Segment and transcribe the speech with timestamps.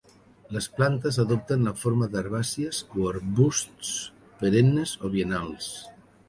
[0.55, 3.93] Les plantes adopten la forma d'herbàcies o arbusts
[4.41, 5.71] perennes o biennals.